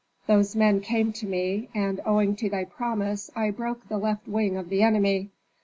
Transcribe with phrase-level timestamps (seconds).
[0.25, 4.57] Those men came to me, and owing to thy promise I broke the left wing
[4.57, 5.29] of the enemy.